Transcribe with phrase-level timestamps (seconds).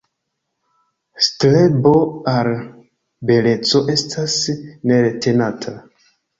[1.25, 1.91] Strebo
[2.33, 2.49] al
[3.33, 5.79] beleco estas neretenata.